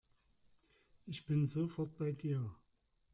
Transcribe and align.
Ich 1.05 1.27
bin 1.27 1.45
sofort 1.45 1.95
bei 1.99 2.11
dir. 2.11 2.49